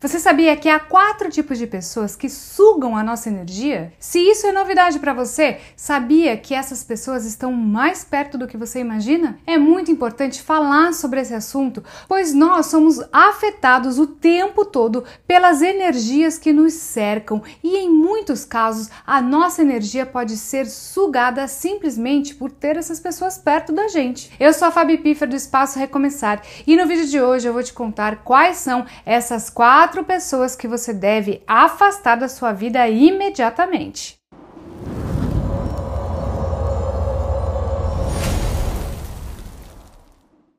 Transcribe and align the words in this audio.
Você 0.00 0.20
sabia 0.20 0.54
que 0.54 0.68
há 0.68 0.78
quatro 0.78 1.28
tipos 1.28 1.58
de 1.58 1.66
pessoas 1.66 2.14
que 2.14 2.28
sugam 2.28 2.96
a 2.96 3.02
nossa 3.02 3.28
energia? 3.28 3.92
Se 3.98 4.20
isso 4.20 4.46
é 4.46 4.52
novidade 4.52 5.00
para 5.00 5.12
você, 5.12 5.58
sabia 5.74 6.36
que 6.36 6.54
essas 6.54 6.84
pessoas 6.84 7.24
estão 7.24 7.52
mais 7.52 8.04
perto 8.04 8.38
do 8.38 8.46
que 8.46 8.56
você 8.56 8.78
imagina? 8.78 9.40
É 9.44 9.58
muito 9.58 9.90
importante 9.90 10.40
falar 10.40 10.94
sobre 10.94 11.20
esse 11.20 11.34
assunto, 11.34 11.82
pois 12.06 12.32
nós 12.32 12.66
somos 12.66 13.02
afetados 13.12 13.98
o 13.98 14.06
tempo 14.06 14.64
todo 14.64 15.02
pelas 15.26 15.62
energias 15.62 16.38
que 16.38 16.52
nos 16.52 16.74
cercam 16.74 17.42
e 17.60 17.76
em 17.78 17.90
muitos 17.90 18.44
casos 18.44 18.88
a 19.04 19.20
nossa 19.20 19.62
energia 19.62 20.06
pode 20.06 20.36
ser 20.36 20.66
sugada 20.66 21.48
simplesmente 21.48 22.36
por 22.36 22.52
ter 22.52 22.76
essas 22.76 23.00
pessoas 23.00 23.36
perto 23.36 23.72
da 23.72 23.88
gente. 23.88 24.30
Eu 24.38 24.54
sou 24.54 24.68
a 24.68 24.70
Fabi 24.70 24.96
Piffer 24.96 25.28
do 25.28 25.34
Espaço 25.34 25.76
Recomeçar 25.76 26.40
e 26.64 26.76
no 26.76 26.86
vídeo 26.86 27.06
de 27.06 27.20
hoje 27.20 27.48
eu 27.48 27.52
vou 27.52 27.64
te 27.64 27.72
contar 27.72 28.22
quais 28.22 28.58
são 28.58 28.86
essas 29.04 29.50
quatro 29.50 29.87
quatro 29.88 30.04
pessoas 30.04 30.54
que 30.54 30.68
você 30.68 30.92
deve 30.92 31.42
afastar 31.46 32.16
da 32.16 32.28
sua 32.28 32.52
vida 32.52 32.86
imediatamente. 32.86 34.18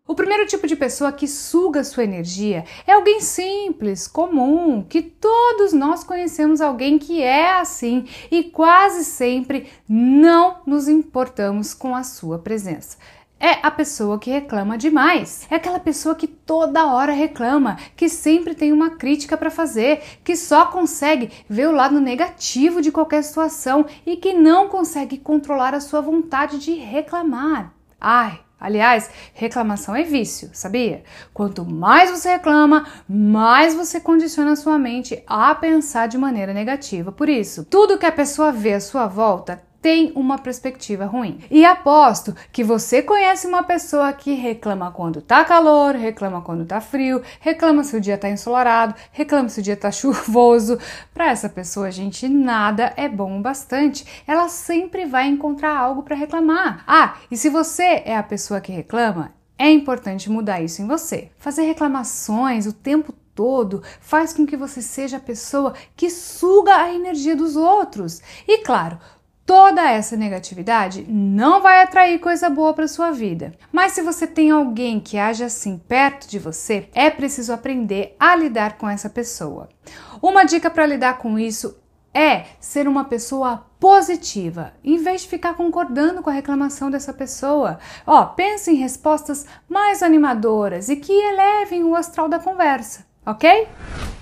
O 0.07 0.15
primeiro 0.15 0.47
tipo 0.47 0.65
de 0.65 0.75
pessoa 0.75 1.11
que 1.11 1.27
suga 1.27 1.83
sua 1.83 2.03
energia 2.03 2.65
é 2.87 2.93
alguém 2.93 3.21
simples, 3.21 4.07
comum, 4.07 4.81
que 4.81 5.03
todos 5.03 5.73
nós 5.73 6.03
conhecemos 6.03 6.59
alguém 6.59 6.97
que 6.97 7.21
é 7.21 7.59
assim 7.59 8.07
e 8.31 8.45
quase 8.45 9.05
sempre 9.05 9.67
não 9.87 10.61
nos 10.65 10.87
importamos 10.87 11.75
com 11.75 11.95
a 11.95 12.01
sua 12.01 12.39
presença 12.39 12.97
é 13.39 13.59
a 13.63 13.71
pessoa 13.71 14.19
que 14.19 14.29
reclama 14.29 14.77
demais. 14.77 15.47
É 15.49 15.55
aquela 15.55 15.79
pessoa 15.79 16.13
que 16.13 16.27
toda 16.27 16.93
hora 16.93 17.13
reclama, 17.13 17.77
que 17.95 18.09
sempre 18.09 18.53
tem 18.53 18.73
uma 18.73 18.91
crítica 18.91 19.37
para 19.37 19.49
fazer, 19.49 20.01
que 20.23 20.35
só 20.35 20.65
consegue 20.65 21.31
ver 21.47 21.67
o 21.69 21.75
lado 21.75 21.99
negativo 22.01 22.81
de 22.81 22.91
qualquer 22.91 23.23
situação 23.23 23.85
e 24.05 24.17
que 24.17 24.33
não 24.33 24.67
consegue 24.67 25.17
controlar 25.17 25.73
a 25.73 25.79
sua 25.79 26.01
vontade 26.01 26.59
de 26.59 26.73
reclamar. 26.73 27.73
Ai, 27.99 28.39
Aliás, 28.59 29.09
reclamação 29.33 29.95
é 29.95 30.03
vício, 30.03 30.49
sabia? 30.51 31.03
Quanto 31.33 31.63
mais 31.63 32.11
você 32.11 32.31
reclama, 32.31 32.85
mais 33.07 33.73
você 33.73 34.01
condiciona 34.01 34.51
a 34.51 34.57
sua 34.57 34.77
mente 34.77 35.23
a 35.25 35.55
pensar 35.55 36.07
de 36.07 36.17
maneira 36.17 36.53
negativa. 36.53 37.09
Por 37.09 37.29
isso, 37.29 37.63
tudo 37.63 37.97
que 37.97 38.05
a 38.05 38.11
pessoa 38.11 38.51
vê 38.51 38.73
à 38.73 38.81
sua 38.81 39.07
volta 39.07 39.63
tem 39.81 40.11
uma 40.15 40.37
perspectiva 40.37 41.05
ruim. 41.05 41.39
E 41.49 41.65
aposto 41.65 42.35
que 42.51 42.63
você 42.63 43.01
conhece 43.01 43.47
uma 43.47 43.63
pessoa 43.63 44.11
que 44.13 44.33
reclama 44.33 44.91
quando 44.91 45.21
tá 45.21 45.43
calor, 45.45 45.95
reclama 45.95 46.41
quando 46.41 46.65
tá 46.65 46.81
frio, 46.81 47.21
reclama 47.39 47.83
se 47.83 47.95
o 47.95 48.01
dia 48.01 48.17
tá 48.17 48.29
ensolarado, 48.29 48.95
reclama 49.11 49.49
se 49.49 49.59
o 49.59 49.63
dia 49.63 49.77
tá 49.77 49.91
chuvoso. 49.91 50.77
Para 51.13 51.31
essa 51.31 51.49
pessoa, 51.49 51.91
gente, 51.91 52.27
nada 52.27 52.93
é 52.97 53.07
bom 53.07 53.39
o 53.39 53.41
bastante. 53.41 54.05
Ela 54.27 54.49
sempre 54.49 55.05
vai 55.05 55.27
encontrar 55.27 55.77
algo 55.77 56.03
para 56.03 56.15
reclamar. 56.15 56.83
Ah, 56.87 57.15
e 57.31 57.37
se 57.37 57.49
você 57.49 58.03
é 58.05 58.15
a 58.15 58.23
pessoa 58.23 58.61
que 58.61 58.71
reclama, 58.71 59.33
é 59.57 59.69
importante 59.69 60.29
mudar 60.29 60.61
isso 60.61 60.81
em 60.81 60.87
você. 60.87 61.31
Fazer 61.37 61.63
reclamações 61.63 62.65
o 62.65 62.73
tempo 62.73 63.13
todo 63.35 63.81
faz 64.01 64.33
com 64.33 64.45
que 64.45 64.57
você 64.57 64.81
seja 64.81 65.17
a 65.17 65.21
pessoa 65.21 65.73
que 65.95 66.09
suga 66.09 66.75
a 66.75 66.93
energia 66.93 67.35
dos 67.35 67.55
outros. 67.55 68.21
E 68.47 68.59
claro, 68.59 68.97
toda 69.49 69.89
essa 69.89 70.15
negatividade 70.15 71.03
não 71.09 71.59
vai 71.59 71.81
atrair 71.81 72.19
coisa 72.19 72.51
boa 72.51 72.71
para 72.71 72.87
sua 72.87 73.09
vida. 73.09 73.51
Mas 73.71 73.93
se 73.93 74.01
você 74.03 74.27
tem 74.27 74.51
alguém 74.51 74.99
que 74.99 75.17
age 75.17 75.43
assim 75.43 75.75
perto 75.75 76.29
de 76.29 76.37
você, 76.37 76.87
é 76.93 77.09
preciso 77.09 77.51
aprender 77.51 78.15
a 78.19 78.35
lidar 78.35 78.77
com 78.77 78.87
essa 78.87 79.09
pessoa. 79.09 79.67
Uma 80.21 80.43
dica 80.43 80.69
para 80.69 80.85
lidar 80.85 81.17
com 81.17 81.39
isso 81.39 81.75
é 82.13 82.45
ser 82.59 82.87
uma 82.87 83.05
pessoa 83.05 83.65
positiva, 83.79 84.71
em 84.83 84.97
vez 84.97 85.21
de 85.21 85.29
ficar 85.29 85.55
concordando 85.55 86.21
com 86.21 86.29
a 86.29 86.33
reclamação 86.33 86.91
dessa 86.91 87.11
pessoa. 87.11 87.79
Ó, 88.05 88.25
pense 88.25 88.69
em 88.69 88.75
respostas 88.75 89.47
mais 89.67 90.03
animadoras 90.03 90.89
e 90.89 90.95
que 90.95 91.11
elevem 91.11 91.83
o 91.83 91.95
astral 91.95 92.29
da 92.29 92.37
conversa 92.37 93.08
ok? 93.29 93.67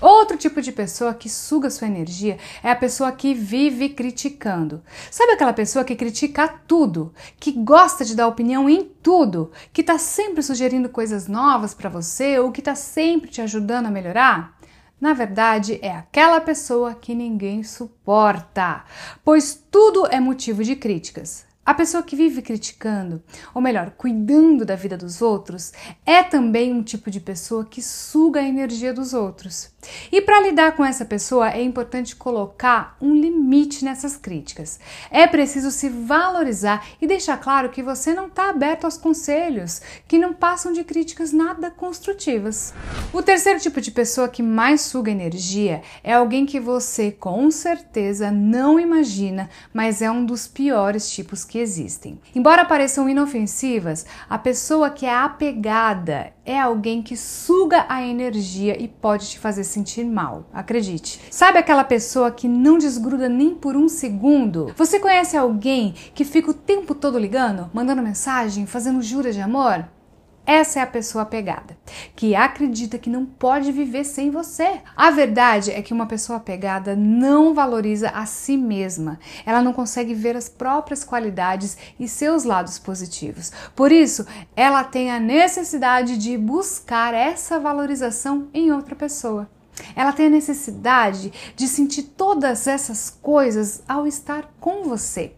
Outro 0.00 0.36
tipo 0.36 0.60
de 0.60 0.70
pessoa 0.70 1.14
que 1.14 1.28
suga 1.28 1.70
sua 1.70 1.88
energia 1.88 2.38
é 2.62 2.70
a 2.70 2.76
pessoa 2.76 3.10
que 3.10 3.34
vive 3.34 3.88
criticando. 3.88 4.82
Sabe 5.10 5.32
aquela 5.32 5.52
pessoa 5.52 5.84
que 5.84 5.96
critica 5.96 6.46
tudo, 6.46 7.12
que 7.40 7.52
gosta 7.52 8.04
de 8.04 8.14
dar 8.14 8.28
opinião 8.28 8.68
em 8.68 8.84
tudo, 9.02 9.50
que 9.72 9.80
está 9.80 9.98
sempre 9.98 10.42
sugerindo 10.42 10.88
coisas 10.88 11.26
novas 11.26 11.74
para 11.74 11.88
você 11.88 12.38
ou 12.38 12.52
que 12.52 12.60
está 12.60 12.74
sempre 12.74 13.30
te 13.30 13.40
ajudando 13.40 13.86
a 13.86 13.90
melhorar? 13.90 14.56
Na 15.00 15.14
verdade, 15.14 15.78
é 15.80 15.92
aquela 15.92 16.40
pessoa 16.40 16.94
que 16.94 17.14
ninguém 17.14 17.62
suporta, 17.62 18.84
pois 19.24 19.54
tudo 19.70 20.06
é 20.08 20.20
motivo 20.20 20.62
de 20.62 20.76
críticas. 20.76 21.47
A 21.68 21.74
pessoa 21.74 22.02
que 22.02 22.16
vive 22.16 22.40
criticando, 22.40 23.22
ou 23.54 23.60
melhor, 23.60 23.90
cuidando 23.90 24.64
da 24.64 24.74
vida 24.74 24.96
dos 24.96 25.20
outros, 25.20 25.70
é 26.06 26.22
também 26.22 26.72
um 26.72 26.82
tipo 26.82 27.10
de 27.10 27.20
pessoa 27.20 27.62
que 27.62 27.82
suga 27.82 28.40
a 28.40 28.48
energia 28.48 28.90
dos 28.90 29.12
outros. 29.12 29.70
E 30.10 30.22
para 30.22 30.40
lidar 30.40 30.74
com 30.74 30.82
essa 30.82 31.04
pessoa 31.04 31.50
é 31.50 31.62
importante 31.62 32.16
colocar 32.16 32.96
um 33.02 33.14
limite 33.14 33.84
nessas 33.84 34.16
críticas. 34.16 34.80
É 35.10 35.26
preciso 35.26 35.70
se 35.70 35.90
valorizar 35.90 36.86
e 37.02 37.06
deixar 37.06 37.36
claro 37.36 37.68
que 37.68 37.82
você 37.82 38.14
não 38.14 38.28
está 38.28 38.48
aberto 38.48 38.86
aos 38.86 38.96
conselhos 38.96 39.82
que 40.08 40.18
não 40.18 40.32
passam 40.32 40.72
de 40.72 40.82
críticas 40.84 41.34
nada 41.34 41.70
construtivas. 41.70 42.72
O 43.12 43.22
terceiro 43.22 43.60
tipo 43.60 43.80
de 43.80 43.90
pessoa 43.90 44.26
que 44.26 44.42
mais 44.42 44.80
suga 44.80 45.10
energia 45.10 45.82
é 46.02 46.14
alguém 46.14 46.46
que 46.46 46.58
você 46.58 47.12
com 47.12 47.50
certeza 47.50 48.30
não 48.30 48.80
imagina, 48.80 49.50
mas 49.72 50.00
é 50.00 50.10
um 50.10 50.24
dos 50.24 50.48
piores 50.48 51.10
tipos 51.10 51.44
que 51.44 51.57
existem. 51.58 52.20
Embora 52.34 52.64
pareçam 52.64 53.08
inofensivas, 53.08 54.06
a 54.28 54.38
pessoa 54.38 54.90
que 54.90 55.06
é 55.06 55.14
apegada 55.14 56.32
é 56.44 56.58
alguém 56.58 57.02
que 57.02 57.16
suga 57.16 57.84
a 57.88 58.02
energia 58.02 58.80
e 58.80 58.88
pode 58.88 59.28
te 59.30 59.38
fazer 59.38 59.64
sentir 59.64 60.04
mal, 60.04 60.46
acredite. 60.52 61.20
Sabe 61.30 61.58
aquela 61.58 61.84
pessoa 61.84 62.30
que 62.30 62.48
não 62.48 62.78
desgruda 62.78 63.28
nem 63.28 63.54
por 63.54 63.76
um 63.76 63.88
segundo? 63.88 64.72
Você 64.76 64.98
conhece 64.98 65.36
alguém 65.36 65.94
que 66.14 66.24
fica 66.24 66.50
o 66.50 66.54
tempo 66.54 66.94
todo 66.94 67.18
ligando, 67.18 67.70
mandando 67.72 68.02
mensagem, 68.02 68.66
fazendo 68.66 69.02
juras 69.02 69.34
de 69.34 69.40
amor? 69.40 69.84
Essa 70.48 70.80
é 70.80 70.82
a 70.82 70.86
pessoa 70.86 71.24
apegada, 71.24 71.76
que 72.16 72.34
acredita 72.34 72.96
que 72.96 73.10
não 73.10 73.26
pode 73.26 73.70
viver 73.70 74.02
sem 74.02 74.30
você. 74.30 74.80
A 74.96 75.10
verdade 75.10 75.70
é 75.70 75.82
que 75.82 75.92
uma 75.92 76.06
pessoa 76.06 76.38
apegada 76.38 76.96
não 76.96 77.52
valoriza 77.52 78.08
a 78.08 78.24
si 78.24 78.56
mesma. 78.56 79.20
Ela 79.44 79.60
não 79.60 79.74
consegue 79.74 80.14
ver 80.14 80.38
as 80.38 80.48
próprias 80.48 81.04
qualidades 81.04 81.76
e 82.00 82.08
seus 82.08 82.44
lados 82.44 82.78
positivos. 82.78 83.52
Por 83.76 83.92
isso, 83.92 84.26
ela 84.56 84.82
tem 84.84 85.10
a 85.10 85.20
necessidade 85.20 86.16
de 86.16 86.38
buscar 86.38 87.12
essa 87.12 87.60
valorização 87.60 88.48
em 88.54 88.72
outra 88.72 88.96
pessoa. 88.96 89.50
Ela 89.94 90.14
tem 90.14 90.28
a 90.28 90.30
necessidade 90.30 91.30
de 91.54 91.68
sentir 91.68 92.04
todas 92.04 92.66
essas 92.66 93.10
coisas 93.10 93.82
ao 93.86 94.06
estar 94.06 94.50
com 94.58 94.84
você. 94.84 95.34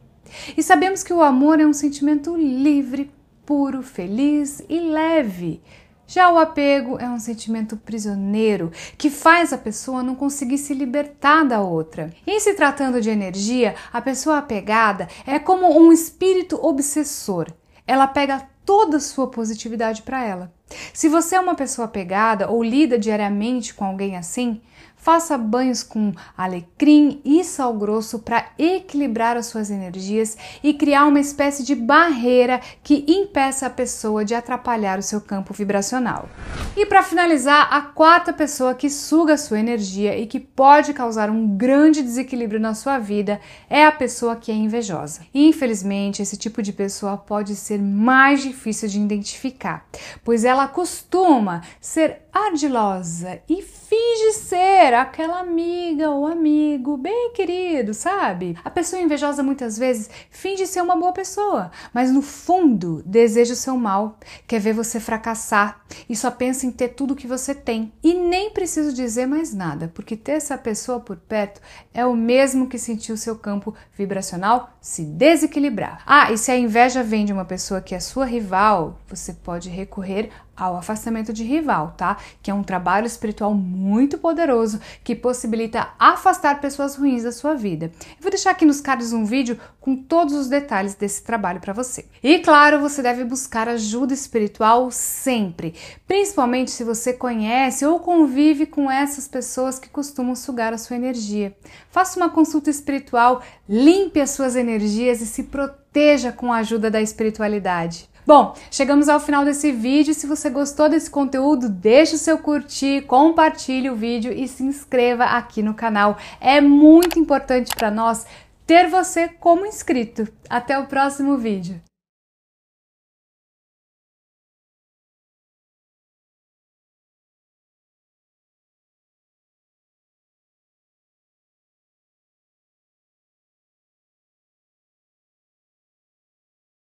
E 0.57 0.63
sabemos 0.63 1.03
que 1.03 1.13
o 1.13 1.21
amor 1.21 1.59
é 1.59 1.67
um 1.67 1.73
sentimento 1.73 2.37
livre, 2.37 3.11
puro, 3.51 3.83
feliz 3.83 4.63
e 4.69 4.79
leve. 4.79 5.61
Já 6.07 6.31
o 6.33 6.39
apego 6.39 7.01
é 7.01 7.09
um 7.11 7.19
sentimento 7.19 7.77
prisioneiro 7.77 8.71
que 8.97 9.11
faz 9.11 9.53
a 9.53 9.59
pessoa 9.59 10.05
não 10.05 10.15
conseguir 10.15 10.57
se 10.57 10.73
libertar 10.73 11.45
da 11.45 11.61
outra. 11.61 12.15
Em 12.25 12.39
se 12.39 12.55
tratando 12.55 13.01
de 13.01 13.11
energia, 13.11 13.75
a 13.93 14.01
pessoa 14.01 14.39
apegada 14.39 15.09
é 15.27 15.37
como 15.41 15.67
um 15.67 15.93
espírito 15.93 16.65
obsessor. 16.65 17.49
Ela 17.85 18.07
pega 18.07 18.49
toda 18.65 18.99
a 18.99 19.01
sua 19.01 19.29
positividade 19.29 20.03
para 20.03 20.25
ela. 20.25 20.55
Se 20.93 21.09
você 21.09 21.37
é 21.37 21.41
uma 21.41 21.55
pessoa 21.55 21.87
apegada 21.87 22.51
ou 22.51 22.63
lida 22.63 22.99
diariamente 22.99 23.75
com 23.75 23.85
alguém 23.85 24.17
assim, 24.17 24.61
Faça 25.01 25.39
banhos 25.39 25.83
com 25.83 26.13
alecrim 26.37 27.23
e 27.25 27.43
sal 27.43 27.73
grosso 27.73 28.19
para 28.19 28.51
equilibrar 28.59 29.35
as 29.35 29.47
suas 29.47 29.71
energias 29.71 30.37
e 30.63 30.75
criar 30.75 31.07
uma 31.07 31.19
espécie 31.19 31.65
de 31.65 31.75
barreira 31.75 32.61
que 32.83 33.07
impeça 33.09 33.65
a 33.65 33.71
pessoa 33.71 34.27
de 34.27 34.35
atrapalhar 34.35 34.99
o 34.99 35.03
seu 35.03 35.19
campo 35.19 35.55
vibracional. 35.55 36.29
E 36.77 36.85
para 36.85 37.03
finalizar, 37.03 37.69
a 37.73 37.81
quarta 37.81 38.31
pessoa 38.31 38.75
que 38.75 38.91
suga 38.91 39.35
a 39.35 39.39
sua 39.39 39.59
energia 39.59 40.19
e 40.19 40.27
que 40.27 40.39
pode 40.39 40.93
causar 40.93 41.31
um 41.31 41.49
grande 41.57 42.03
desequilíbrio 42.03 42.61
na 42.61 42.75
sua 42.75 42.99
vida 42.99 43.41
é 43.71 43.87
a 43.87 43.93
pessoa 43.93 44.37
que 44.37 44.53
é 44.53 44.55
invejosa. 44.55 45.23
Infelizmente, 45.33 46.21
esse 46.21 46.37
tipo 46.37 46.61
de 46.61 46.75
pessoa 46.75 47.17
pode 47.17 47.57
ser 47.57 47.81
mais 47.81 48.43
difícil 48.43 48.87
de 48.87 49.01
identificar, 49.01 49.87
pois 50.23 50.45
ela 50.45 50.60
costuma 50.69 51.63
ser 51.81 52.23
ardilosa 52.33 53.41
e 53.49 53.63
finge 53.63 54.33
ser 54.35 54.95
aquela 54.95 55.41
amiga 55.41 56.11
ou 56.11 56.27
amigo 56.27 56.97
bem 56.97 57.33
querido, 57.33 57.93
sabe? 57.93 58.57
A 58.65 58.71
pessoa 58.71 59.03
invejosa 59.03 59.43
muitas 59.43 59.77
vezes 59.77 60.09
finge 60.31 60.67
ser 60.67 60.81
uma 60.81 60.97
boa 60.97 61.13
pessoa, 61.13 61.71
mas 61.93 62.13
no 62.13 62.23
fundo 62.23 63.03
deseja 63.05 63.55
o 63.55 63.57
seu 63.57 63.77
mal, 63.77 64.19
quer 64.47 64.61
ver 64.61 64.73
você 64.73 65.01
fracassar 65.01 65.81
e 66.09 66.15
só 66.15 66.31
pensa 66.31 66.67
em 66.67 66.71
ter 66.71 66.89
tudo 66.91 67.17
que 67.17 67.27
você 67.27 67.55
tem. 67.55 67.93
E 68.03 68.15
nem 68.15 68.51
preciso 68.51 68.95
dizer 68.95 69.27
mais 69.27 69.53
nada, 69.53 69.91
porque 69.93 70.17
ter 70.17 70.33
essa 70.33 70.57
pessoa 70.57 71.01
por 71.01 71.17
perto 71.17 71.61
é 71.93 72.07
o 72.07 72.15
mesmo 72.15 72.69
que 72.69 72.79
sentir 72.79 73.13
o 73.13 73.17
seu 73.17 73.37
campo 73.37 73.75
vibracional 73.97 74.71
se 74.81 75.05
desequilibrar. 75.05 76.03
Ah, 76.07 76.33
e 76.33 76.39
se 76.39 76.51
a 76.51 76.57
inveja 76.57 77.03
vem 77.03 77.25
de 77.25 77.33
uma 77.33 77.45
pessoa 77.45 77.81
que 77.81 77.95
é 77.95 78.01
sua 78.01 78.25
rival, 78.25 78.99
você 79.09 79.33
pode 79.33 79.69
recorrer 79.69 80.31
ao 80.57 80.77
afastamento 80.77 81.33
de 81.33 81.43
rival, 81.43 81.95
tá? 81.97 82.19
Que 82.43 82.51
é 82.51 82.55
um 82.55 82.63
trabalho 82.63 83.07
espiritual 83.07 83.55
muito 83.55 84.19
poderoso 84.19 84.81
que 85.03 85.15
possibilita 85.15 85.89
afastar 85.99 86.61
pessoas 86.61 86.97
ruins 86.97 87.23
da 87.23 87.33
sua 87.33 87.55
vida. 87.55 87.87
Eu 87.87 88.23
vou 88.23 88.31
deixar 88.31 88.51
aqui 88.51 88.65
nos 88.65 88.81
cards 88.81 89.13
um 89.13 89.25
vídeo 89.25 89.59
com 89.81 89.97
todos 89.97 90.35
os 90.35 90.49
detalhes 90.49 90.95
desse 90.95 91.23
trabalho 91.23 91.61
para 91.61 91.73
você. 91.73 92.07
E 92.23 92.39
claro, 92.41 92.81
você 92.81 93.03
deve 93.03 93.25
buscar 93.25 93.69
ajuda 93.69 94.13
espiritual 94.13 94.91
sempre, 94.91 95.75
principalmente 96.07 96.71
se 96.71 96.85
você 96.85 97.13
conhece 97.13 97.85
ou 97.87 98.01
convive 98.01 98.67
com 98.67 98.91
essas 98.91 99.27
pessoas 99.27 99.79
que 99.79 99.89
costumam 99.89 100.35
sugar 100.35 100.73
a 100.73 100.79
sua 100.79 100.97
energia. 100.97 101.57
Faça 101.91 102.19
uma 102.19 102.29
consulta 102.29 102.69
espiritual, 102.71 103.43
limpe 103.69 104.21
as 104.21 104.31
suas 104.31 104.57
energias 104.57 105.21
e 105.21 105.27
se 105.27 105.45
proteja 105.45 106.33
com 106.33 106.53
a 106.53 106.59
ajuda 106.59 106.91
da 106.91 107.01
espiritualidade. 107.01 108.10
Bom, 108.31 108.55
chegamos 108.71 109.09
ao 109.09 109.19
final 109.19 109.45
desse 109.45 109.73
vídeo. 109.73 110.15
Se 110.15 110.25
você 110.25 110.49
gostou 110.49 110.89
desse 110.89 111.11
conteúdo, 111.11 111.69
deixe 111.69 112.15
o 112.15 112.19
seu 112.19 112.39
curtir, 112.39 113.01
compartilhe 113.01 113.91
o 113.91 113.97
vídeo 113.97 114.33
e 114.33 114.47
se 114.47 114.63
inscreva 114.63 115.25
aqui 115.25 115.65
no 115.65 115.75
canal. 115.75 116.17
É 116.41 116.61
muito 116.61 117.19
importante 117.19 117.75
para 117.75 117.91
nós 117.91 118.25
ter 118.65 118.89
você 118.89 119.27
como 119.27 119.67
inscrito. 119.67 120.29
Até 120.49 120.79
o 120.79 120.87
próximo 120.87 121.37
vídeo. 121.39 121.81